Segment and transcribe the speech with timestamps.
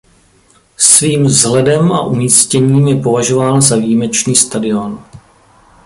[0.77, 5.05] Svým vzhledem a umístěním je považován za výjimečný stadion.